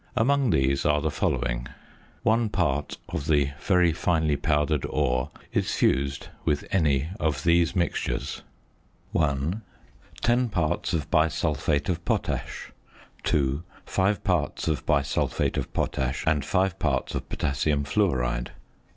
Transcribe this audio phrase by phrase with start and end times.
[0.15, 1.67] Among these are the following.
[2.23, 8.41] One part of the very finely powdered ore is fused with any of these mixtures.
[9.11, 9.61] (1)
[10.21, 12.71] 10 parts of bisulphate of potash.
[13.25, 18.47] (2) 5 parts of bisulphate of potash and 5 parts of potassium fluoride.